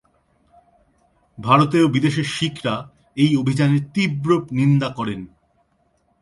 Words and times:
ভারতে 1.37 1.77
ও 1.85 1.87
বিদেশে 1.87 2.23
শিখরা 2.35 2.75
এই 3.17 3.31
অভিযানের 3.37 3.83
তীব্র 3.93 4.29
নিন্দা 4.51 4.89
করেন। 4.89 5.21